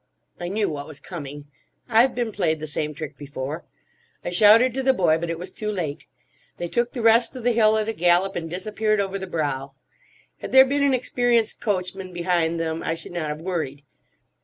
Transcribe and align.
I 0.39 0.47
knew 0.47 0.67
what 0.67 0.87
was 0.87 0.99
coming. 0.99 1.45
I've 1.87 2.15
been 2.15 2.31
played 2.31 2.59
the 2.59 2.65
same 2.65 2.95
trick 2.95 3.17
before. 3.17 3.65
I 4.25 4.31
shouted 4.31 4.73
to 4.73 4.81
the 4.81 4.95
boy, 4.95 5.19
but 5.19 5.29
it 5.29 5.37
was 5.37 5.51
too 5.51 5.71
late. 5.71 6.07
They 6.57 6.67
took 6.67 6.93
the 6.93 7.03
rest 7.03 7.35
of 7.35 7.43
the 7.43 7.51
hill 7.51 7.77
at 7.77 7.87
a 7.87 7.93
gallop 7.93 8.35
and 8.35 8.49
disappeared 8.49 8.99
over 8.99 9.19
the 9.19 9.27
brow. 9.27 9.75
Had 10.39 10.53
there 10.53 10.65
been 10.65 10.81
an 10.81 10.95
experienced 10.95 11.61
coachman 11.61 12.13
behind 12.13 12.59
them, 12.59 12.81
I 12.81 12.95
should 12.95 13.11
not 13.11 13.29
have 13.29 13.41
worried. 13.41 13.83